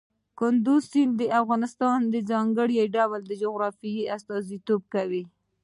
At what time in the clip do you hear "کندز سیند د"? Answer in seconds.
0.39-1.23